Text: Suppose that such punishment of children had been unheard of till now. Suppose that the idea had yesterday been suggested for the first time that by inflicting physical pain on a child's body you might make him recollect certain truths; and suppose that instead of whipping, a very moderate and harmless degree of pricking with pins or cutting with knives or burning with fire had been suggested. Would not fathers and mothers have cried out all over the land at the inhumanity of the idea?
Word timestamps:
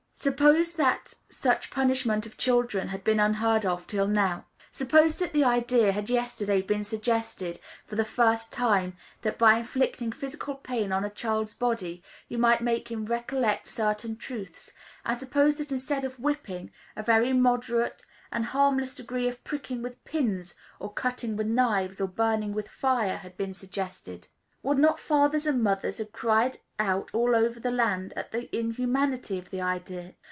Suppose 0.23 0.73
that 0.75 1.15
such 1.31 1.71
punishment 1.71 2.27
of 2.27 2.37
children 2.37 2.89
had 2.89 3.03
been 3.03 3.19
unheard 3.19 3.65
of 3.65 3.87
till 3.87 4.05
now. 4.05 4.45
Suppose 4.71 5.17
that 5.17 5.33
the 5.33 5.43
idea 5.43 5.91
had 5.93 6.11
yesterday 6.11 6.61
been 6.61 6.83
suggested 6.83 7.59
for 7.87 7.95
the 7.95 8.05
first 8.05 8.53
time 8.53 8.95
that 9.23 9.39
by 9.39 9.57
inflicting 9.57 10.11
physical 10.11 10.53
pain 10.53 10.91
on 10.91 11.03
a 11.03 11.09
child's 11.09 11.55
body 11.55 12.03
you 12.27 12.37
might 12.37 12.61
make 12.61 12.91
him 12.91 13.05
recollect 13.07 13.65
certain 13.65 14.15
truths; 14.15 14.69
and 15.03 15.17
suppose 15.17 15.55
that 15.55 15.71
instead 15.71 16.03
of 16.03 16.19
whipping, 16.19 16.71
a 16.95 17.01
very 17.01 17.33
moderate 17.33 18.05
and 18.31 18.45
harmless 18.45 18.93
degree 18.93 19.27
of 19.27 19.43
pricking 19.43 19.81
with 19.81 20.05
pins 20.05 20.53
or 20.79 20.93
cutting 20.93 21.35
with 21.35 21.47
knives 21.47 21.99
or 21.99 22.07
burning 22.07 22.53
with 22.53 22.67
fire 22.69 23.17
had 23.17 23.35
been 23.37 23.55
suggested. 23.55 24.27
Would 24.63 24.77
not 24.77 24.99
fathers 24.99 25.47
and 25.47 25.63
mothers 25.63 25.97
have 25.97 26.11
cried 26.11 26.59
out 26.77 27.09
all 27.13 27.35
over 27.35 27.59
the 27.59 27.71
land 27.71 28.13
at 28.15 28.31
the 28.31 28.55
inhumanity 28.55 29.39
of 29.39 29.49
the 29.49 29.59
idea? 29.61 30.13